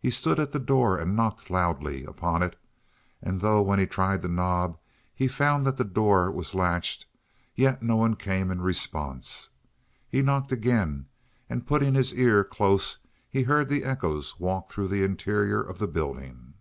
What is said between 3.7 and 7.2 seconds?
he tried the knob, he found that the door was latched,